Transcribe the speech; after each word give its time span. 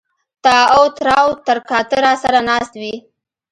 تااو 0.43 0.83
تراو 0.97 1.29
تر 1.45 1.57
کا 1.69 1.79
ته 1.89 1.97
را 2.03 2.13
سر 2.23 2.33
ه 2.37 2.41
ناست 2.49 2.73
وې 2.81 2.93